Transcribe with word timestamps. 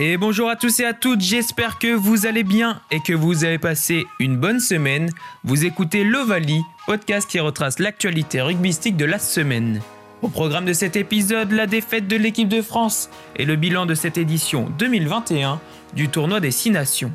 Et 0.00 0.16
bonjour 0.16 0.48
à 0.48 0.54
tous 0.54 0.78
et 0.78 0.84
à 0.84 0.94
toutes, 0.94 1.22
j'espère 1.22 1.80
que 1.80 1.92
vous 1.92 2.24
allez 2.24 2.44
bien 2.44 2.80
et 2.92 3.00
que 3.00 3.12
vous 3.12 3.42
avez 3.42 3.58
passé 3.58 4.06
une 4.20 4.36
bonne 4.36 4.60
semaine. 4.60 5.10
Vous 5.42 5.64
écoutez 5.64 6.04
l'Ovalie, 6.04 6.62
podcast 6.86 7.28
qui 7.28 7.40
retrace 7.40 7.80
l'actualité 7.80 8.40
rugbystique 8.40 8.96
de 8.96 9.04
la 9.04 9.18
semaine. 9.18 9.80
Au 10.22 10.28
programme 10.28 10.66
de 10.66 10.72
cet 10.72 10.94
épisode, 10.94 11.50
la 11.50 11.66
défaite 11.66 12.06
de 12.06 12.14
l'équipe 12.14 12.48
de 12.48 12.62
France 12.62 13.10
et 13.34 13.44
le 13.44 13.56
bilan 13.56 13.86
de 13.86 13.96
cette 13.96 14.18
édition 14.18 14.70
2021 14.78 15.60
du 15.94 16.08
tournoi 16.08 16.38
des 16.38 16.52
6 16.52 16.70
nations. 16.70 17.10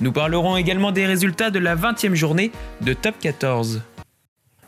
Nous 0.00 0.12
parlerons 0.12 0.56
également 0.56 0.92
des 0.92 1.06
résultats 1.06 1.50
de 1.50 1.58
la 1.58 1.74
20e 1.74 2.14
journée 2.14 2.52
de 2.82 2.92
Top 2.92 3.16
14. 3.18 3.82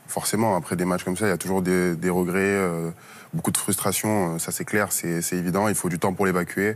Forcément, 0.08 0.56
après 0.56 0.74
des 0.74 0.84
matchs 0.84 1.04
comme 1.04 1.16
ça, 1.16 1.26
il 1.26 1.30
y 1.30 1.32
a 1.32 1.38
toujours 1.38 1.62
des, 1.62 2.10
regrets, 2.10 2.40
euh, 2.40 2.90
beaucoup 3.32 3.52
de 3.52 3.56
frustration, 3.56 4.34
euh, 4.34 4.38
ça 4.38 4.50
c'est 4.50 4.64
clair, 4.64 4.88
c'est 4.90 5.22
évident, 5.32 5.68
il 5.68 5.76
faut 5.76 5.88
du 5.88 6.00
temps 6.00 6.12
pour 6.12 6.26
l'évacuer. 6.26 6.74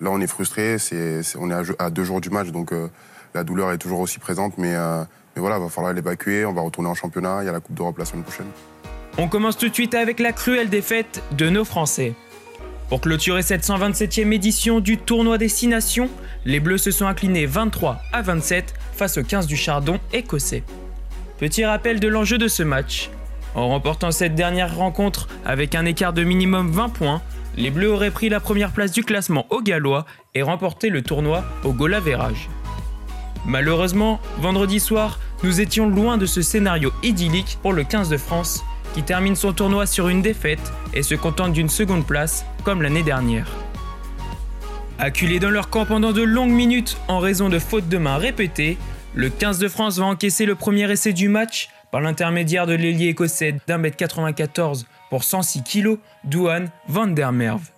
Là, 0.00 0.10
on 0.10 0.20
est 0.20 0.26
frustré, 0.26 0.76
on 1.38 1.50
est 1.50 1.74
à, 1.78 1.90
deux 1.90 2.04
jours 2.04 2.20
du 2.20 2.30
match, 2.30 2.48
donc 2.48 2.72
euh, 2.72 2.88
la 3.34 3.44
douleur 3.44 3.70
est 3.72 3.78
toujours 3.78 4.00
aussi 4.00 4.18
présente, 4.18 4.56
mais, 4.56 4.74
mais 4.74 5.40
voilà, 5.40 5.58
il 5.58 5.62
va 5.62 5.68
falloir 5.68 5.92
l'évacuer, 5.92 6.44
on 6.44 6.52
va 6.52 6.62
retourner 6.62 6.88
en 6.88 6.94
championnat, 6.94 7.42
il 7.42 7.46
y 7.46 7.48
a 7.48 7.52
la 7.52 7.60
Coupe 7.60 7.76
d'Europe 7.76 7.98
la 7.98 8.04
semaine 8.04 8.22
prochaine. 8.22 8.46
On 9.18 9.28
commence 9.28 9.58
tout 9.58 9.68
de 9.68 9.74
suite 9.74 9.94
avec 9.94 10.20
la 10.20 10.32
cruelle 10.32 10.70
défaite 10.70 11.22
de 11.36 11.50
nos 11.50 11.64
Français. 11.64 12.14
Pour 12.88 13.00
clôturer 13.00 13.42
cette 13.42 13.64
127e 13.64 14.32
édition 14.32 14.80
du 14.80 14.98
tournoi 14.98 15.38
des 15.38 15.48
6 15.48 15.68
nations, 15.68 16.10
les 16.44 16.58
Bleus 16.58 16.78
se 16.78 16.90
sont 16.90 17.06
inclinés 17.06 17.46
23 17.46 18.00
à 18.12 18.22
27 18.22 18.74
face 18.94 19.16
aux 19.16 19.22
15 19.22 19.46
du 19.46 19.56
Chardon 19.56 20.00
écossais. 20.12 20.64
Petit 21.38 21.64
rappel 21.64 22.00
de 22.00 22.08
l'enjeu 22.08 22.36
de 22.36 22.48
ce 22.48 22.62
match. 22.62 23.10
En 23.54 23.68
remportant 23.68 24.10
cette 24.10 24.34
dernière 24.34 24.74
rencontre 24.74 25.28
avec 25.44 25.74
un 25.74 25.84
écart 25.84 26.12
de 26.12 26.24
minimum 26.24 26.70
20 26.70 26.88
points, 26.88 27.22
les 27.60 27.70
Bleus 27.70 27.92
auraient 27.92 28.10
pris 28.10 28.30
la 28.30 28.40
première 28.40 28.72
place 28.72 28.90
du 28.90 29.04
classement 29.04 29.46
au 29.50 29.60
Gallois 29.60 30.06
et 30.34 30.40
remporté 30.40 30.88
le 30.88 31.02
tournoi 31.02 31.44
au 31.62 31.72
goal 31.72 31.94
Malheureusement, 33.44 34.18
vendredi 34.38 34.80
soir, 34.80 35.20
nous 35.42 35.60
étions 35.60 35.88
loin 35.88 36.16
de 36.16 36.24
ce 36.24 36.40
scénario 36.40 36.90
idyllique 37.02 37.58
pour 37.60 37.74
le 37.74 37.84
15 37.84 38.08
de 38.08 38.16
France, 38.16 38.64
qui 38.94 39.02
termine 39.02 39.36
son 39.36 39.52
tournoi 39.52 39.84
sur 39.84 40.08
une 40.08 40.22
défaite 40.22 40.72
et 40.94 41.02
se 41.02 41.14
contente 41.14 41.52
d'une 41.52 41.68
seconde 41.68 42.06
place, 42.06 42.46
comme 42.64 42.80
l'année 42.80 43.02
dernière. 43.02 43.50
Acculés 44.98 45.38
dans 45.38 45.50
leur 45.50 45.68
camp 45.68 45.84
pendant 45.84 46.12
de 46.12 46.22
longues 46.22 46.50
minutes 46.50 46.96
en 47.08 47.18
raison 47.18 47.50
de 47.50 47.58
fautes 47.58 47.88
de 47.88 47.98
main 47.98 48.16
répétées, 48.16 48.78
le 49.14 49.28
15 49.28 49.58
de 49.58 49.68
France 49.68 49.98
va 49.98 50.06
encaisser 50.06 50.46
le 50.46 50.54
premier 50.54 50.90
essai 50.90 51.12
du 51.12 51.28
match 51.28 51.68
par 51.92 52.00
l'intermédiaire 52.00 52.66
de 52.66 52.74
l'ailier 52.74 53.08
écossais 53.08 53.56
d'un 53.66 53.78
mètre 53.78 53.96
94 53.96 54.86
pour 55.10 55.24
106 55.24 55.62
kg, 55.62 55.98
Douane 56.24 56.70
van 56.88 57.08
der 57.08 57.32
Merve. 57.32 57.68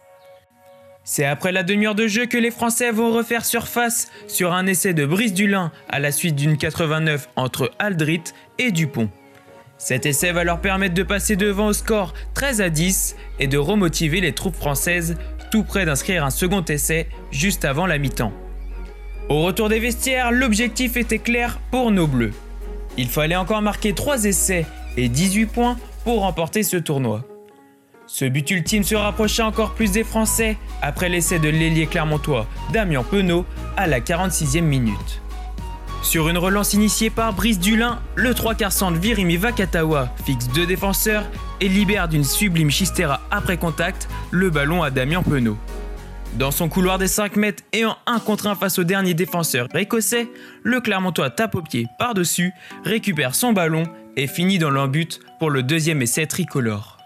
C'est 1.04 1.24
après 1.24 1.50
la 1.50 1.64
demi-heure 1.64 1.96
de 1.96 2.06
jeu 2.06 2.26
que 2.26 2.38
les 2.38 2.52
Français 2.52 2.92
vont 2.92 3.12
refaire 3.12 3.44
surface 3.44 4.08
sur 4.28 4.52
un 4.52 4.66
essai 4.66 4.94
de 4.94 5.04
Brice 5.04 5.34
Dulin 5.34 5.72
à 5.88 5.98
la 5.98 6.12
suite 6.12 6.36
d'une 6.36 6.56
89 6.56 7.28
entre 7.34 7.72
Aldrit 7.80 8.22
et 8.58 8.70
Dupont. 8.70 9.10
Cet 9.78 10.06
essai 10.06 10.30
va 10.30 10.44
leur 10.44 10.60
permettre 10.60 10.94
de 10.94 11.02
passer 11.02 11.34
devant 11.34 11.66
au 11.66 11.72
score 11.72 12.14
13 12.34 12.60
à 12.60 12.70
10 12.70 13.16
et 13.40 13.48
de 13.48 13.58
remotiver 13.58 14.20
les 14.20 14.32
troupes 14.32 14.54
françaises 14.54 15.16
tout 15.50 15.64
près 15.64 15.84
d'inscrire 15.84 16.24
un 16.24 16.30
second 16.30 16.64
essai 16.64 17.08
juste 17.32 17.64
avant 17.64 17.86
la 17.86 17.98
mi-temps. 17.98 18.32
Au 19.28 19.42
retour 19.42 19.68
des 19.68 19.80
vestiaires, 19.80 20.30
l'objectif 20.30 20.96
était 20.96 21.18
clair 21.18 21.58
pour 21.72 21.90
nos 21.90 22.06
Bleus. 22.06 22.32
Il 22.96 23.08
fallait 23.08 23.36
encore 23.36 23.60
marquer 23.60 23.92
3 23.92 24.26
essais 24.26 24.66
et 24.96 25.08
18 25.08 25.46
points 25.46 25.76
pour 26.04 26.22
remporter 26.22 26.62
ce 26.62 26.76
tournoi. 26.76 27.22
Ce 28.06 28.24
but 28.24 28.50
ultime 28.50 28.82
se 28.82 28.94
rapprochait 28.94 29.42
encore 29.42 29.72
plus 29.72 29.92
des 29.92 30.04
Français 30.04 30.56
après 30.82 31.08
l'essai 31.08 31.38
de 31.38 31.48
l'ailier 31.48 31.86
clermontois 31.86 32.46
Damien 32.72 33.02
Penaud 33.02 33.46
à 33.76 33.86
la 33.86 34.00
46e 34.00 34.62
minute. 34.62 35.22
Sur 36.02 36.28
une 36.28 36.36
relance 36.36 36.74
initiée 36.74 37.10
par 37.10 37.32
Brice 37.32 37.60
Dulin, 37.60 38.00
le 38.16 38.34
3 38.34 38.56
quarts 38.56 38.72
centre 38.72 38.98
Virimi 38.98 39.36
Vakatawa 39.36 40.08
fixe 40.26 40.48
deux 40.48 40.66
défenseurs 40.66 41.24
et 41.60 41.68
libère 41.68 42.08
d'une 42.08 42.24
sublime 42.24 42.70
chistera 42.70 43.20
après 43.30 43.56
contact 43.56 44.08
le 44.32 44.50
ballon 44.50 44.82
à 44.82 44.90
Damien 44.90 45.22
Penaud. 45.22 45.56
Dans 46.34 46.50
son 46.50 46.70
couloir 46.70 46.96
des 46.96 47.08
5 47.08 47.36
mètres 47.36 47.62
et 47.74 47.84
en 47.84 47.96
1 48.06 48.18
contre 48.20 48.46
1 48.46 48.54
face 48.54 48.78
au 48.78 48.84
dernier 48.84 49.12
défenseur 49.12 49.68
écossais, 49.76 50.28
le 50.62 50.80
Clermontois 50.80 51.28
tape 51.28 51.54
au 51.54 51.60
pied 51.60 51.88
par-dessus, 51.98 52.52
récupère 52.84 53.34
son 53.34 53.52
ballon 53.52 53.82
et 54.16 54.26
finit 54.26 54.58
dans 54.58 54.70
l'embut 54.70 55.20
pour 55.38 55.50
le 55.50 55.62
deuxième 55.62 56.00
essai 56.00 56.26
tricolore. 56.26 56.96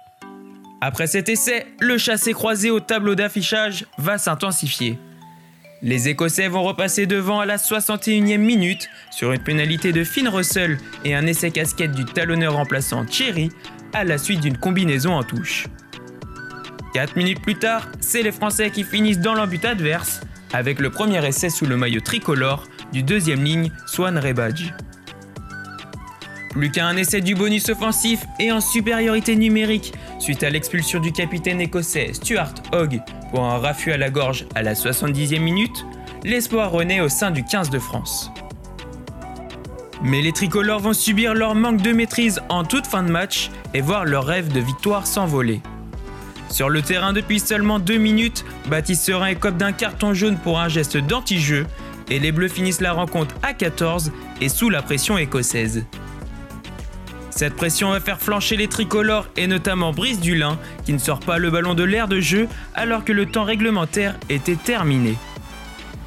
Après 0.81 1.09
cet 1.09 1.29
essai, 1.29 1.67
le 1.81 1.99
chassé 1.99 2.33
croisé 2.35 2.71
au 2.71 2.79
tableau 2.79 3.17
d'affichage 3.17 3.87
va 3.99 4.17
s'intensifier. 4.17 4.97
Les 5.83 6.09
Écossais 6.09 6.49
vont 6.49 6.63
repasser 6.63 7.07
devant 7.07 7.41
à 7.41 7.47
la 7.47 7.57
61e 7.57 8.39
minute 8.39 8.89
sur 9.11 9.33
une 9.33 9.43
pénalité 9.43 9.93
de 9.93 10.05
Finn 10.05 10.29
Russell 10.29 10.79
et 11.05 11.15
un 11.15 11.27
essai 11.27 11.51
casquette 11.51 11.93
du 11.93 12.05
talonneur 12.05 12.55
remplaçant 12.55 13.05
Thierry 13.05 13.51
à 13.93 14.05
la 14.05 14.19
suite 14.19 14.41
d'une 14.41 14.57
combinaison 14.57 15.15
en 15.15 15.23
touche. 15.23 15.67
4 16.95 17.17
minutes 17.17 17.43
plus 17.43 17.57
tard, 17.57 17.89
c'est 18.01 18.23
les 18.23 18.33
Français 18.33 18.71
qui 18.71 18.85
finissent 18.85 19.21
dans 19.21 19.35
l'embut 19.35 19.65
adverse 19.65 20.21
avec 20.53 20.81
le 20.81 20.91
premier 20.91 21.25
essai 21.27 21.51
sous 21.51 21.67
le 21.67 21.77
maillot 21.77 22.01
tricolore 22.01 22.65
du 22.93 23.03
deuxième 23.03 23.45
ligne 23.45 23.71
Swan 23.87 24.19
Rebadge. 24.19 24.73
Plus 26.51 26.71
qu'un 26.71 26.97
essai 26.97 27.21
du 27.21 27.35
bonus 27.35 27.69
offensif 27.69 28.25
et 28.41 28.51
en 28.51 28.61
supériorité 28.61 29.37
numérique 29.37 29.93
suite 30.19 30.43
à 30.43 30.49
l'expulsion 30.49 31.01
du 31.01 31.13
capitaine 31.13 31.61
écossais 31.61 32.15
Stuart 32.15 32.55
Hogg 32.73 33.03
pour 33.31 33.45
un 33.45 33.59
raffut 33.59 33.93
à 33.93 33.99
la 33.99 34.09
gorge 34.09 34.47
à 34.55 34.63
la 34.63 34.73
70e 34.73 35.41
minute, 35.41 35.85
l'espoir 36.25 36.71
renaît 36.71 37.01
au 37.01 37.11
sein 37.11 37.31
du 37.31 37.45
15 37.45 37.69
de 37.69 37.79
France. 37.79 38.31
Mais 40.03 40.23
les 40.23 40.33
tricolores 40.33 40.81
vont 40.81 40.95
subir 40.95 41.35
leur 41.35 41.55
manque 41.55 41.83
de 41.83 41.93
maîtrise 41.93 42.41
en 42.49 42.65
toute 42.65 42.87
fin 42.87 43.03
de 43.03 43.11
match 43.11 43.51
et 43.75 43.81
voir 43.81 44.05
leur 44.05 44.25
rêve 44.25 44.53
de 44.53 44.61
victoire 44.61 45.07
s'envoler. 45.07 45.61
Sur 46.51 46.69
le 46.69 46.83
terrain 46.83 47.13
depuis 47.13 47.41
seulement 47.41 47.79
deux 47.79 47.99
minutes, 47.99 48.45
Baptiste 48.69 49.03
Serin 49.03 49.27
écope 49.27 49.57
d'un 49.57 49.73
carton 49.73 50.15
jaune 50.15 50.39
pour 50.39 50.61
un 50.61 50.69
geste 50.69 50.97
d'anti-jeu 50.97 51.67
et 52.09 52.19
les 52.19 52.33
Bleus 52.33 52.49
finissent 52.49 52.81
la 52.81 52.93
rencontre 52.93 53.35
à 53.43 53.53
14 53.53 54.13
et 54.41 54.49
sous 54.49 54.71
la 54.71 54.83
pression 54.83 55.19
écossaise. 55.19 55.85
Cette 57.31 57.55
pression 57.55 57.91
va 57.91 58.01
faire 58.01 58.21
flancher 58.21 58.57
les 58.57 58.69
tricolores 58.69 59.29
et 59.37 59.47
notamment 59.47 59.93
Brice 59.93 60.21
Dulin 60.21 60.59
qui 60.85 60.95
ne 60.95 60.99
sort 60.99 61.21
pas 61.21 61.37
le 61.37 61.51
ballon 61.51 61.75
de 61.75 61.83
l'air 61.83 62.09
de 62.09 62.21
jeu 62.21 62.49
alors 62.75 63.05
que 63.05 63.13
le 63.13 63.27
temps 63.27 63.45
réglementaire 63.45 64.17
était 64.31 64.57
terminé. 64.57 65.17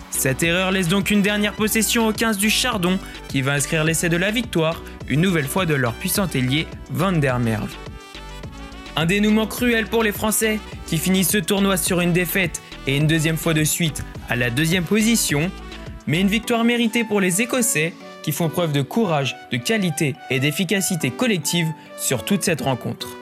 Cette 0.10 0.42
erreur 0.42 0.72
laisse 0.72 0.88
donc 0.88 1.12
une 1.12 1.22
dernière 1.22 1.54
possession 1.54 2.08
au 2.08 2.14
15 2.14 2.38
du 2.38 2.50
Chardon 2.50 2.98
qui 3.28 3.42
va 3.42 3.54
inscrire 3.54 3.84
l'essai 3.84 4.10
de 4.10 4.18
la 4.18 4.32
victoire, 4.32 4.82
une 5.08 5.22
nouvelle 5.22 5.48
fois 5.48 5.68
de 5.68 5.76
leur 5.76 5.94
puissant 5.94 6.28
ailier 6.34 6.68
Van 6.90 7.12
der 7.12 7.40
Merwe. 7.40 7.70
Un 9.00 9.06
dénouement 9.06 9.48
cruel 9.48 9.88
pour 9.88 10.04
les 10.04 10.12
Français 10.12 10.60
qui 10.86 10.98
finissent 10.98 11.30
ce 11.30 11.38
tournoi 11.38 11.78
sur 11.78 12.02
une 12.02 12.12
défaite 12.12 12.62
et 12.86 12.98
une 12.98 13.08
deuxième 13.08 13.38
fois 13.38 13.54
de 13.54 13.64
suite 13.64 14.04
à 14.28 14.36
la 14.36 14.50
deuxième 14.50 14.84
position, 14.84 15.50
mais 16.06 16.20
une 16.20 16.28
victoire 16.28 16.66
méritée 16.66 17.06
pour 17.06 17.22
les 17.22 17.42
Écossais 17.42 17.94
qui 18.24 18.34
font 18.34 18.50
preuve 18.50 18.74
de 18.74 18.82
courage, 18.82 19.38
de 19.54 19.58
qualité 19.58 20.16
et 20.30 20.42
d'efficacité 20.42 21.12
collective 21.12 21.68
sur 21.98 22.26
toute 22.26 22.44
cette 22.44 22.60
rencontre. 22.60 23.19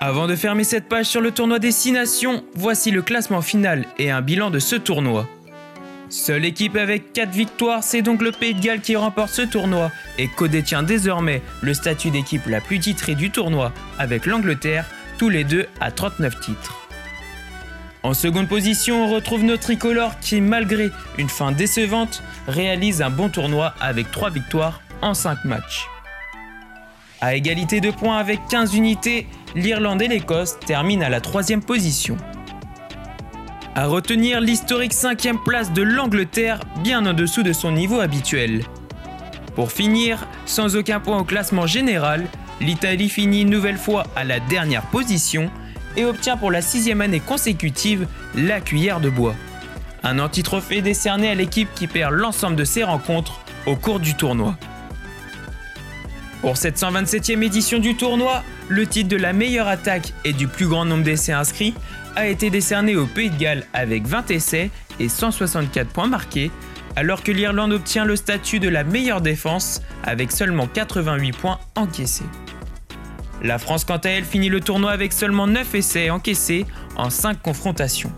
Avant 0.00 0.26
de 0.26 0.36
fermer 0.36 0.64
cette 0.64 0.90
page 0.90 1.06
sur 1.06 1.22
le 1.22 1.30
tournoi 1.30 1.58
des 1.58 1.72
6 1.72 1.92
nations, 1.92 2.44
voici 2.54 2.90
le 2.90 3.00
classement 3.00 3.40
final 3.40 3.86
et 3.98 4.10
un 4.10 4.20
bilan 4.20 4.50
de 4.50 4.58
ce 4.58 4.76
tournoi. 4.76 5.26
Seule 6.10 6.44
équipe 6.44 6.76
avec 6.76 7.14
4 7.14 7.30
victoires, 7.30 7.82
c'est 7.82 8.02
donc 8.02 8.20
le 8.20 8.30
Pays 8.30 8.52
de 8.52 8.60
Galles 8.60 8.82
qui 8.82 8.94
remporte 8.94 9.30
ce 9.30 9.40
tournoi 9.40 9.90
et 10.18 10.28
co-détient 10.28 10.82
désormais 10.82 11.40
le 11.62 11.72
statut 11.72 12.10
d'équipe 12.10 12.46
la 12.46 12.60
plus 12.60 12.78
titrée 12.78 13.14
du 13.14 13.30
tournoi 13.30 13.72
avec 13.98 14.26
l'Angleterre, 14.26 14.84
tous 15.16 15.30
les 15.30 15.44
deux 15.44 15.66
à 15.80 15.90
39 15.90 16.40
titres. 16.40 16.88
En 18.02 18.12
seconde 18.12 18.48
position, 18.48 19.06
on 19.06 19.14
retrouve 19.14 19.44
notre 19.44 19.62
tricolore 19.62 20.20
qui, 20.20 20.42
malgré 20.42 20.90
une 21.16 21.30
fin 21.30 21.52
décevante, 21.52 22.22
réalise 22.48 23.00
un 23.00 23.10
bon 23.10 23.30
tournoi 23.30 23.74
avec 23.80 24.10
3 24.10 24.28
victoires 24.28 24.82
en 25.00 25.14
5 25.14 25.46
matchs. 25.46 25.86
À 27.22 27.34
égalité 27.34 27.80
de 27.80 27.90
points 27.90 28.18
avec 28.18 28.40
15 28.50 28.74
unités, 28.74 29.26
l'Irlande 29.56 30.02
et 30.02 30.08
l'Écosse 30.08 30.58
terminent 30.60 31.04
à 31.04 31.08
la 31.08 31.22
troisième 31.22 31.62
position. 31.62 32.18
À 33.74 33.86
retenir 33.86 34.40
l'historique 34.40 34.92
cinquième 34.92 35.38
place 35.42 35.72
de 35.72 35.82
l'Angleterre, 35.82 36.60
bien 36.82 37.04
en 37.06 37.14
dessous 37.14 37.42
de 37.42 37.54
son 37.54 37.72
niveau 37.72 38.00
habituel. 38.00 38.64
Pour 39.54 39.72
finir, 39.72 40.28
sans 40.44 40.76
aucun 40.76 41.00
point 41.00 41.18
au 41.18 41.24
classement 41.24 41.66
général, 41.66 42.26
l'Italie 42.60 43.08
finit 43.08 43.46
nouvelle 43.46 43.78
fois 43.78 44.04
à 44.14 44.24
la 44.24 44.40
dernière 44.40 44.82
position 44.82 45.50
et 45.96 46.04
obtient 46.04 46.36
pour 46.36 46.50
la 46.50 46.60
sixième 46.60 47.00
année 47.00 47.20
consécutive 47.20 48.06
la 48.34 48.60
cuillère 48.60 49.00
de 49.00 49.08
bois. 49.08 49.34
Un 50.02 50.18
anti-trophée 50.18 50.82
décerné 50.82 51.30
à 51.30 51.34
l'équipe 51.34 51.68
qui 51.74 51.86
perd 51.86 52.12
l'ensemble 52.12 52.56
de 52.56 52.64
ses 52.64 52.84
rencontres 52.84 53.40
au 53.64 53.74
cours 53.76 54.00
du 54.00 54.14
tournoi. 54.14 54.56
Pour 56.40 56.56
cette 56.56 56.78
127e 56.78 57.42
édition 57.42 57.78
du 57.78 57.96
tournoi, 57.96 58.42
le 58.68 58.86
titre 58.86 59.08
de 59.08 59.16
la 59.16 59.32
meilleure 59.32 59.68
attaque 59.68 60.12
et 60.24 60.32
du 60.32 60.48
plus 60.48 60.66
grand 60.66 60.84
nombre 60.84 61.02
d'essais 61.02 61.32
inscrits 61.32 61.74
a 62.14 62.26
été 62.26 62.50
décerné 62.50 62.94
au 62.94 63.06
Pays 63.06 63.30
de 63.30 63.36
Galles 63.36 63.66
avec 63.72 64.06
20 64.06 64.30
essais 64.30 64.70
et 65.00 65.08
164 65.08 65.88
points 65.88 66.08
marqués, 66.08 66.50
alors 66.94 67.22
que 67.22 67.32
l'Irlande 67.32 67.72
obtient 67.72 68.04
le 68.04 68.16
statut 68.16 68.60
de 68.60 68.68
la 68.68 68.84
meilleure 68.84 69.20
défense 69.20 69.82
avec 70.04 70.30
seulement 70.30 70.66
88 70.66 71.32
points 71.36 71.58
encaissés. 71.74 72.24
La 73.42 73.58
France 73.58 73.84
quant 73.84 73.98
à 73.98 74.08
elle 74.08 74.24
finit 74.24 74.48
le 74.48 74.60
tournoi 74.60 74.92
avec 74.92 75.12
seulement 75.12 75.46
9 75.46 75.74
essais 75.74 76.10
encaissés 76.10 76.64
en 76.96 77.10
5 77.10 77.42
confrontations. 77.42 78.12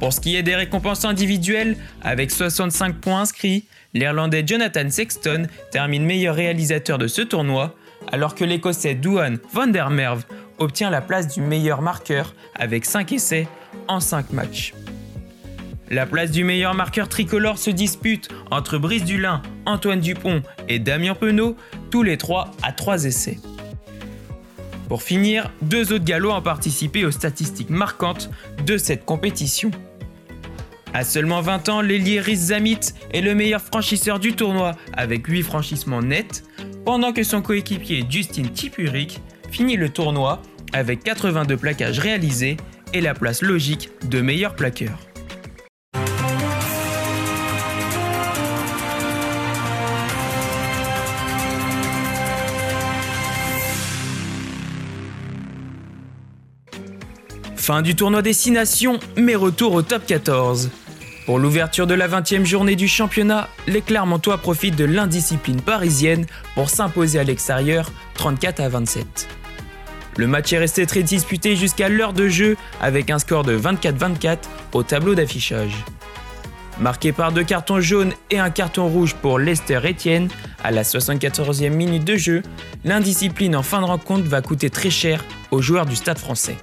Pour 0.00 0.12
ce 0.12 0.20
qui 0.20 0.36
est 0.36 0.42
des 0.42 0.56
récompenses 0.56 1.04
individuelles, 1.04 1.76
avec 2.02 2.30
65 2.30 2.96
points 2.96 3.22
inscrits, 3.22 3.64
l'Irlandais 3.94 4.44
Jonathan 4.46 4.90
Sexton 4.90 5.46
termine 5.70 6.04
meilleur 6.04 6.34
réalisateur 6.34 6.98
de 6.98 7.08
ce 7.08 7.22
tournoi, 7.22 7.74
alors 8.12 8.34
que 8.34 8.44
l'Écossais 8.44 8.94
Duan 8.94 9.38
van 9.52 9.66
der 9.66 9.90
Merwe 9.90 10.22
obtient 10.58 10.90
la 10.90 11.00
place 11.00 11.28
du 11.28 11.40
meilleur 11.40 11.80
marqueur 11.82 12.34
avec 12.54 12.84
5 12.84 13.12
essais 13.12 13.48
en 13.88 14.00
5 14.00 14.32
matchs. 14.32 14.74
La 15.90 16.04
place 16.04 16.30
du 16.30 16.44
meilleur 16.44 16.74
marqueur 16.74 17.08
tricolore 17.08 17.58
se 17.58 17.70
dispute 17.70 18.28
entre 18.50 18.76
Brice 18.76 19.04
Dulin, 19.04 19.40
Antoine 19.66 20.00
Dupont 20.00 20.42
et 20.68 20.78
Damien 20.78 21.14
Penaud, 21.14 21.56
tous 21.90 22.02
les 22.02 22.16
trois 22.18 22.50
à 22.62 22.72
3 22.72 23.04
essais. 23.04 23.38
Pour 24.88 25.02
finir, 25.02 25.50
deux 25.62 25.92
autres 25.92 26.04
Gallois 26.04 26.36
ont 26.36 26.42
participé 26.42 27.04
aux 27.04 27.10
statistiques 27.10 27.70
marquantes 27.70 28.30
de 28.64 28.76
cette 28.78 29.04
compétition. 29.04 29.70
À 30.96 31.04
seulement 31.04 31.42
20 31.42 31.68
ans, 31.68 31.80
l'ailier 31.82 32.20
Riz 32.20 32.36
Zamit 32.36 32.80
est 33.12 33.20
le 33.20 33.34
meilleur 33.34 33.60
franchisseur 33.60 34.18
du 34.18 34.32
tournoi 34.32 34.72
avec 34.94 35.26
8 35.26 35.42
franchissements 35.42 36.00
nets, 36.00 36.42
pendant 36.86 37.12
que 37.12 37.22
son 37.22 37.42
coéquipier 37.42 38.06
Justin 38.08 38.44
Tipurik 38.44 39.20
finit 39.50 39.76
le 39.76 39.90
tournoi 39.90 40.40
avec 40.72 41.04
82 41.04 41.58
plaquages 41.58 41.98
réalisés 41.98 42.56
et 42.94 43.02
la 43.02 43.12
place 43.12 43.42
logique 43.42 43.90
de 44.08 44.22
meilleur 44.22 44.56
plaqueur. 44.56 44.98
Fin 57.54 57.82
du 57.82 57.94
tournoi 57.94 58.22
Destination, 58.22 58.98
mais 59.18 59.34
retour 59.34 59.74
au 59.74 59.82
top 59.82 60.06
14. 60.06 60.70
Pour 61.26 61.40
l'ouverture 61.40 61.88
de 61.88 61.94
la 61.94 62.06
20e 62.06 62.44
journée 62.44 62.76
du 62.76 62.86
championnat, 62.86 63.48
les 63.66 63.82
Clermontois 63.82 64.38
profitent 64.38 64.76
de 64.76 64.84
l'indiscipline 64.84 65.60
parisienne 65.60 66.24
pour 66.54 66.70
s'imposer 66.70 67.18
à 67.18 67.24
l'extérieur 67.24 67.90
34 68.14 68.60
à 68.60 68.68
27. 68.68 69.28
Le 70.18 70.28
match 70.28 70.52
est 70.52 70.58
resté 70.58 70.86
très 70.86 71.02
disputé 71.02 71.56
jusqu'à 71.56 71.88
l'heure 71.88 72.12
de 72.12 72.28
jeu 72.28 72.56
avec 72.80 73.10
un 73.10 73.18
score 73.18 73.42
de 73.42 73.58
24-24 73.58 74.38
au 74.72 74.84
tableau 74.84 75.16
d'affichage. 75.16 75.84
Marqué 76.78 77.10
par 77.10 77.32
deux 77.32 77.42
cartons 77.42 77.80
jaunes 77.80 78.12
et 78.30 78.38
un 78.38 78.50
carton 78.50 78.86
rouge 78.86 79.14
pour 79.14 79.40
Lester 79.40 79.80
Etienne 79.84 80.28
à 80.62 80.70
la 80.70 80.84
74e 80.84 81.70
minute 81.70 82.04
de 82.04 82.14
jeu, 82.14 82.42
l'indiscipline 82.84 83.56
en 83.56 83.64
fin 83.64 83.80
de 83.80 83.86
rencontre 83.86 84.28
va 84.28 84.42
coûter 84.42 84.70
très 84.70 84.90
cher 84.90 85.24
aux 85.50 85.60
joueurs 85.60 85.86
du 85.86 85.96
stade 85.96 86.18
français. 86.18 86.56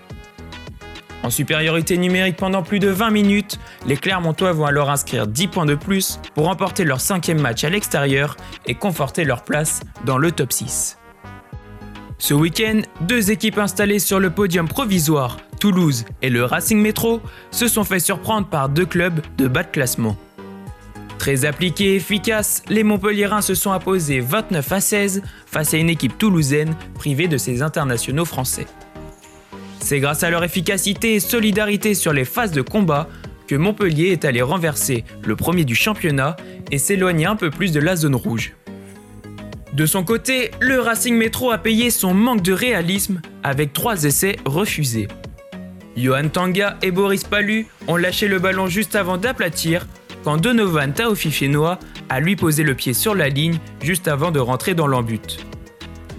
En 1.23 1.29
supériorité 1.29 1.97
numérique 1.97 2.35
pendant 2.35 2.63
plus 2.63 2.79
de 2.79 2.89
20 2.89 3.09
minutes, 3.09 3.57
les 3.87 3.95
Clermontois 3.95 4.51
vont 4.51 4.65
alors 4.65 4.89
inscrire 4.89 5.25
10 5.25 5.47
points 5.47 5.65
de 5.65 5.75
plus 5.75 6.19
pour 6.35 6.45
remporter 6.45 6.83
leur 6.83 6.99
cinquième 6.99 7.39
match 7.39 7.63
à 7.63 7.69
l'extérieur 7.69 8.35
et 8.65 8.75
conforter 8.75 9.23
leur 9.23 9.43
place 9.43 9.79
dans 10.05 10.17
le 10.17 10.33
top 10.33 10.51
6. 10.51 10.97
Ce 12.17 12.33
week-end, 12.33 12.81
deux 13.01 13.31
équipes 13.31 13.57
installées 13.57 13.99
sur 13.99 14.19
le 14.19 14.31
podium 14.31 14.67
provisoire, 14.67 15.37
Toulouse 15.61 16.03
et 16.21 16.29
le 16.29 16.43
Racing 16.43 16.81
Métro, 16.81 17.21
se 17.51 17.69
sont 17.69 17.85
fait 17.85 17.99
surprendre 17.99 18.47
par 18.47 18.67
deux 18.67 18.85
clubs 18.85 19.21
de 19.37 19.47
bas 19.47 19.63
de 19.63 19.71
classement. 19.71 20.17
Très 21.19 21.45
appliqués 21.45 21.93
et 21.93 21.95
efficaces, 21.95 22.63
les 22.67 22.83
Montpelliérains 22.83 23.41
se 23.41 23.55
sont 23.55 23.71
imposés 23.71 24.19
29 24.19 24.71
à 24.73 24.81
16 24.81 25.21
face 25.45 25.73
à 25.73 25.77
une 25.77 25.89
équipe 25.89 26.17
toulousaine 26.17 26.75
privée 26.95 27.29
de 27.29 27.37
ses 27.37 27.61
internationaux 27.61 28.25
français. 28.25 28.67
C'est 29.83 29.99
grâce 29.99 30.23
à 30.23 30.29
leur 30.29 30.45
efficacité 30.45 31.15
et 31.15 31.19
solidarité 31.19 31.93
sur 31.93 32.13
les 32.13 32.23
phases 32.23 32.53
de 32.53 32.61
combat 32.61 33.09
que 33.47 33.55
Montpellier 33.55 34.13
est 34.13 34.23
allé 34.23 34.41
renverser 34.41 35.03
le 35.25 35.35
premier 35.35 35.65
du 35.65 35.75
championnat 35.75 36.37
et 36.71 36.77
s'éloigner 36.77 37.25
un 37.25 37.35
peu 37.35 37.49
plus 37.49 37.73
de 37.73 37.81
la 37.81 37.97
zone 37.97 38.15
rouge. 38.15 38.53
De 39.73 39.85
son 39.85 40.05
côté, 40.05 40.51
le 40.61 40.79
Racing 40.79 41.17
Métro 41.17 41.51
a 41.51 41.57
payé 41.57 41.89
son 41.89 42.13
manque 42.13 42.41
de 42.41 42.53
réalisme 42.53 43.21
avec 43.43 43.73
trois 43.73 44.05
essais 44.05 44.37
refusés. 44.45 45.09
Johan 45.97 46.29
Tanga 46.29 46.77
et 46.81 46.91
Boris 46.91 47.25
Palu 47.25 47.67
ont 47.89 47.97
lâché 47.97 48.29
le 48.29 48.39
ballon 48.39 48.67
juste 48.67 48.95
avant 48.95 49.17
d'aplatir 49.17 49.85
quand 50.23 50.37
Donovan 50.37 50.93
Taofifienois 50.93 51.77
a 52.07 52.21
lui 52.21 52.37
posé 52.37 52.63
le 52.63 52.73
pied 52.73 52.93
sur 52.93 53.15
la 53.15 53.27
ligne 53.27 53.57
juste 53.81 54.07
avant 54.07 54.31
de 54.31 54.39
rentrer 54.39 54.75
dans 54.75 54.87
l'embut. 54.87 55.45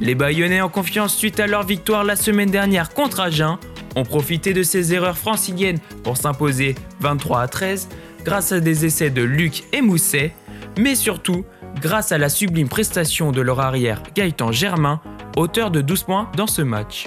Les 0.00 0.14
Bayonnais 0.14 0.60
en 0.60 0.68
confiance 0.68 1.16
suite 1.16 1.38
à 1.38 1.46
leur 1.46 1.62
victoire 1.62 2.02
la 2.02 2.16
semaine 2.16 2.50
dernière 2.50 2.92
contre 2.92 3.20
Agen 3.20 3.58
ont 3.94 4.04
profité 4.04 4.52
de 4.52 4.64
ces 4.64 4.92
erreurs 4.92 5.16
franciliennes 5.16 5.78
pour 6.02 6.16
s'imposer 6.16 6.74
23 7.00 7.42
à 7.42 7.48
13 7.48 7.88
grâce 8.24 8.50
à 8.50 8.58
des 8.58 8.84
essais 8.84 9.10
de 9.10 9.22
Luc 9.22 9.62
et 9.72 9.82
Mousset, 9.82 10.34
mais 10.78 10.96
surtout 10.96 11.44
grâce 11.80 12.10
à 12.10 12.18
la 12.18 12.28
sublime 12.28 12.68
prestation 12.68 13.30
de 13.30 13.40
leur 13.40 13.60
arrière 13.60 14.02
Gaëtan 14.16 14.50
Germain, 14.50 15.00
auteur 15.36 15.70
de 15.70 15.80
12 15.80 16.02
points 16.02 16.30
dans 16.36 16.48
ce 16.48 16.62
match. 16.62 17.06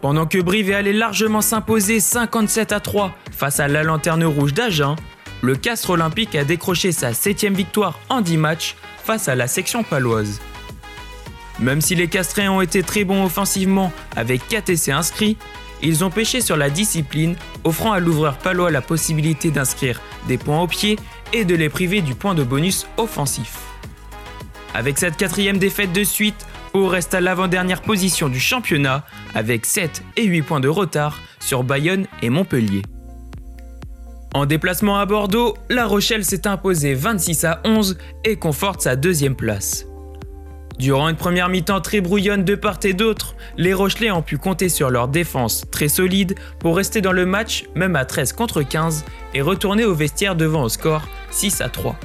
Pendant 0.00 0.26
que 0.26 0.38
Brive 0.38 0.70
est 0.70 0.74
allé 0.74 0.92
largement 0.92 1.40
s'imposer 1.40 1.98
57 1.98 2.70
à 2.70 2.78
3 2.78 3.12
face 3.32 3.58
à 3.58 3.66
la 3.66 3.82
lanterne 3.82 4.24
rouge 4.24 4.54
d'Agen, 4.54 4.94
le 5.42 5.56
Castre 5.56 5.90
Olympique 5.90 6.36
a 6.36 6.44
décroché 6.44 6.92
sa 6.92 7.12
7 7.12 7.46
victoire 7.46 7.98
en 8.08 8.20
10 8.20 8.36
matchs 8.36 8.76
face 9.02 9.28
à 9.28 9.34
la 9.34 9.48
section 9.48 9.82
paloise. 9.82 10.40
Même 11.60 11.80
si 11.80 11.94
les 11.94 12.08
Castrés 12.08 12.48
ont 12.48 12.60
été 12.60 12.82
très 12.82 13.04
bons 13.04 13.24
offensivement 13.24 13.92
avec 14.14 14.46
4 14.48 14.70
essais 14.70 14.92
inscrits, 14.92 15.36
ils 15.82 16.04
ont 16.04 16.10
pêché 16.10 16.40
sur 16.40 16.56
la 16.56 16.70
discipline, 16.70 17.36
offrant 17.64 17.92
à 17.92 18.00
l'ouvreur 18.00 18.38
palois 18.38 18.70
la 18.70 18.80
possibilité 18.80 19.50
d'inscrire 19.50 20.00
des 20.26 20.38
points 20.38 20.60
au 20.60 20.66
pied 20.66 20.98
et 21.32 21.44
de 21.44 21.54
les 21.54 21.68
priver 21.68 22.00
du 22.00 22.14
point 22.14 22.34
de 22.34 22.42
bonus 22.42 22.86
offensif. 22.96 23.58
Avec 24.74 24.98
cette 24.98 25.16
quatrième 25.16 25.58
défaite 25.58 25.92
de 25.92 26.04
suite, 26.04 26.46
Pau 26.72 26.86
reste 26.86 27.14
à 27.14 27.20
l'avant-dernière 27.20 27.82
position 27.82 28.28
du 28.28 28.38
championnat 28.38 29.04
avec 29.34 29.66
7 29.66 30.02
et 30.16 30.24
8 30.24 30.42
points 30.42 30.60
de 30.60 30.68
retard 30.68 31.18
sur 31.40 31.64
Bayonne 31.64 32.06
et 32.22 32.30
Montpellier. 32.30 32.82
En 34.34 34.44
déplacement 34.44 34.98
à 34.98 35.06
Bordeaux, 35.06 35.56
La 35.70 35.86
Rochelle 35.86 36.24
s'est 36.24 36.46
imposée 36.46 36.94
26 36.94 37.44
à 37.44 37.60
11 37.64 37.96
et 38.24 38.36
conforte 38.36 38.82
sa 38.82 38.94
deuxième 38.94 39.34
place. 39.34 39.87
Durant 40.78 41.08
une 41.08 41.16
première 41.16 41.48
mi-temps 41.48 41.80
très 41.80 42.00
brouillonne 42.00 42.44
de 42.44 42.54
part 42.54 42.78
et 42.84 42.92
d'autre, 42.92 43.34
les 43.56 43.74
Rochelais 43.74 44.12
ont 44.12 44.22
pu 44.22 44.38
compter 44.38 44.68
sur 44.68 44.90
leur 44.90 45.08
défense 45.08 45.64
très 45.72 45.88
solide 45.88 46.36
pour 46.60 46.76
rester 46.76 47.00
dans 47.00 47.10
le 47.10 47.26
match 47.26 47.64
même 47.74 47.96
à 47.96 48.04
13 48.04 48.32
contre 48.32 48.62
15 48.62 49.04
et 49.34 49.42
retourner 49.42 49.84
au 49.84 49.94
vestiaire 49.94 50.36
devant 50.36 50.62
au 50.62 50.68
score 50.68 51.08
6 51.30 51.62
à 51.62 51.68
3. 51.68 51.96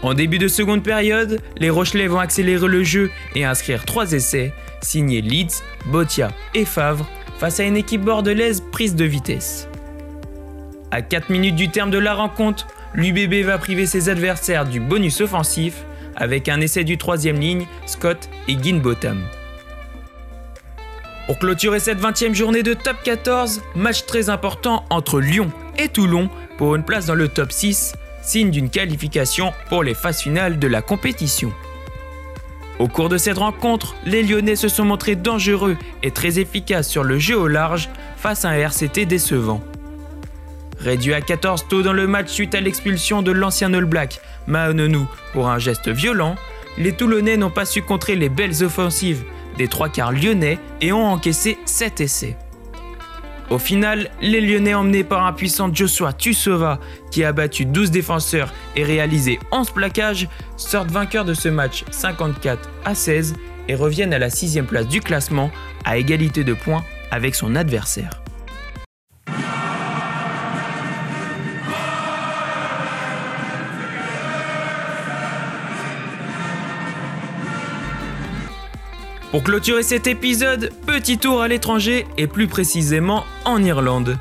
En 0.00 0.14
début 0.14 0.38
de 0.38 0.48
seconde 0.48 0.82
période, 0.82 1.40
les 1.58 1.68
Rochelais 1.68 2.06
vont 2.06 2.20
accélérer 2.20 2.68
le 2.68 2.84
jeu 2.84 3.10
et 3.34 3.44
inscrire 3.44 3.84
3 3.84 4.12
essais, 4.12 4.54
signés 4.80 5.20
Leeds, 5.20 5.62
Botia 5.86 6.30
et 6.54 6.64
Favre, 6.64 7.06
face 7.38 7.60
à 7.60 7.64
une 7.64 7.76
équipe 7.76 8.02
bordelaise 8.02 8.62
prise 8.72 8.94
de 8.94 9.04
vitesse. 9.04 9.68
À 10.90 11.02
4 11.02 11.28
minutes 11.28 11.56
du 11.56 11.68
terme 11.68 11.90
de 11.90 11.98
la 11.98 12.14
rencontre, 12.14 12.66
l'UBB 12.94 13.44
va 13.44 13.58
priver 13.58 13.84
ses 13.84 14.08
adversaires 14.08 14.64
du 14.64 14.80
bonus 14.80 15.20
offensif 15.20 15.84
avec 16.18 16.48
un 16.48 16.60
essai 16.60 16.84
du 16.84 16.98
troisième 16.98 17.40
ligne, 17.40 17.66
Scott 17.86 18.28
et 18.46 18.56
Ginbottom. 18.62 19.22
Pour 21.26 21.38
clôturer 21.38 21.80
cette 21.80 22.00
20e 22.00 22.34
journée 22.34 22.62
de 22.62 22.74
top 22.74 22.96
14, 23.04 23.62
match 23.74 24.06
très 24.06 24.30
important 24.30 24.84
entre 24.90 25.20
Lyon 25.20 25.50
et 25.78 25.88
Toulon 25.88 26.28
pour 26.56 26.74
une 26.74 26.84
place 26.84 27.06
dans 27.06 27.14
le 27.14 27.28
top 27.28 27.52
6, 27.52 27.94
signe 28.22 28.50
d'une 28.50 28.70
qualification 28.70 29.52
pour 29.68 29.82
les 29.82 29.94
phases 29.94 30.20
finales 30.20 30.58
de 30.58 30.66
la 30.66 30.82
compétition. 30.82 31.52
Au 32.78 32.88
cours 32.88 33.08
de 33.08 33.18
cette 33.18 33.38
rencontre, 33.38 33.96
les 34.06 34.22
Lyonnais 34.22 34.56
se 34.56 34.68
sont 34.68 34.84
montrés 34.84 35.16
dangereux 35.16 35.76
et 36.02 36.12
très 36.12 36.38
efficaces 36.38 36.88
sur 36.88 37.04
le 37.04 37.18
jeu 37.18 37.36
au 37.36 37.48
large 37.48 37.90
face 38.16 38.44
à 38.44 38.50
un 38.50 38.54
RCT 38.54 39.04
décevant. 39.04 39.60
Réduit 40.78 41.14
à 41.14 41.20
14 41.20 41.66
taux 41.68 41.82
dans 41.82 41.92
le 41.92 42.06
match 42.06 42.28
suite 42.28 42.54
à 42.54 42.60
l'expulsion 42.60 43.22
de 43.22 43.32
l'ancien 43.32 43.74
All 43.74 43.84
Black, 43.84 44.20
Mahononu, 44.46 45.06
pour 45.32 45.48
un 45.48 45.58
geste 45.58 45.88
violent, 45.88 46.36
les 46.78 46.92
Toulonnais 46.92 47.36
n'ont 47.36 47.50
pas 47.50 47.64
su 47.64 47.82
contrer 47.82 48.14
les 48.14 48.28
belles 48.28 48.62
offensives 48.62 49.24
des 49.56 49.68
trois 49.68 49.88
quarts 49.88 50.12
lyonnais 50.12 50.58
et 50.80 50.92
ont 50.92 51.06
encaissé 51.06 51.58
7 51.66 52.00
essais. 52.00 52.36
Au 53.50 53.58
final, 53.58 54.10
les 54.20 54.40
Lyonnais 54.40 54.74
emmenés 54.74 55.04
par 55.04 55.24
un 55.24 55.32
puissant 55.32 55.72
Joshua 55.72 56.12
Tusova 56.12 56.78
qui 57.10 57.24
a 57.24 57.32
battu 57.32 57.64
12 57.64 57.90
défenseurs 57.90 58.52
et 58.76 58.84
réalisé 58.84 59.38
11 59.52 59.70
plaquages 59.70 60.28
sortent 60.56 60.90
vainqueurs 60.90 61.24
de 61.24 61.34
ce 61.34 61.48
match 61.48 61.84
54 61.90 62.68
à 62.84 62.94
16 62.94 63.34
et 63.68 63.74
reviennent 63.74 64.12
à 64.12 64.18
la 64.18 64.30
6 64.30 64.60
place 64.68 64.86
du 64.86 65.00
classement 65.00 65.50
à 65.84 65.96
égalité 65.96 66.44
de 66.44 66.52
points 66.52 66.84
avec 67.10 67.34
son 67.34 67.56
adversaire. 67.56 68.22
Pour 79.30 79.42
clôturer 79.42 79.82
cet 79.82 80.06
épisode, 80.06 80.70
petit 80.86 81.18
tour 81.18 81.42
à 81.42 81.48
l'étranger 81.48 82.06
et 82.16 82.26
plus 82.26 82.46
précisément 82.46 83.24
en 83.44 83.62
Irlande. 83.62 84.16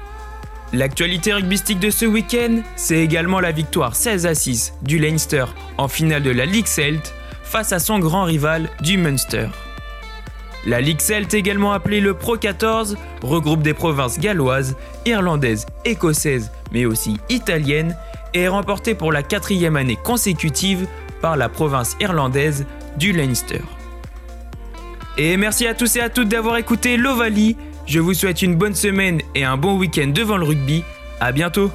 L'actualité 0.74 1.32
rugbystique 1.32 1.80
de 1.80 1.90
ce 1.90 2.06
week-end, 2.06 2.62
c'est 2.76 2.98
également 2.98 3.40
la 3.40 3.54
victoire 3.54 3.96
16 3.96 4.26
à 4.26 4.36
6 4.36 4.74
du 4.82 5.00
Leinster 5.00 5.46
en 5.78 5.88
finale 5.88 6.24
de 6.24 6.32
la 6.32 6.46
Ligue 6.46 6.68
Celt 6.68 7.14
face 7.42 7.72
à 7.72 7.80
son 7.80 8.00
grand 8.00 8.24
rival 8.24 8.70
du 8.82 8.98
Munster. 8.98 9.48
La 10.66 10.82
Ligue 10.82 11.00
Celt, 11.00 11.34
également 11.34 11.72
appelée 11.72 12.02
le 12.02 12.14
Pro 12.14 12.36
14, 12.36 12.98
regroupe 13.22 13.62
des 13.62 13.74
provinces 13.74 14.20
galloises, 14.20 14.76
irlandaises, 15.06 15.66
écossaises, 15.86 16.52
mais 16.74 16.86
aussi 16.86 17.16
italiennes, 17.30 17.96
et 18.34 18.42
est 18.42 18.48
remportée 18.50 18.94
pour 18.94 19.14
la 19.14 19.24
quatrième 19.24 19.78
année 19.78 19.98
consécutive 20.04 20.86
par 21.22 21.38
la 21.38 21.48
province 21.48 21.96
irlandaise 22.02 22.66
du 22.98 23.14
Leinster. 23.14 23.62
Et 25.20 25.36
merci 25.36 25.66
à 25.66 25.74
tous 25.74 25.96
et 25.96 26.00
à 26.00 26.10
toutes 26.10 26.28
d'avoir 26.28 26.58
écouté 26.58 26.96
l'Ovalie. 26.96 27.58
Je 27.88 28.00
vous 28.00 28.14
souhaite 28.14 28.44
une 28.44 28.56
bonne 28.56 28.76
semaine 28.76 29.20
et 29.34 29.44
un 29.44 29.58
bon 29.58 29.78
week-end 29.78 30.12
devant 30.14 30.38
le 30.38 30.46
rugby. 30.46 30.84
À 31.20 31.32
bientôt 31.32 31.72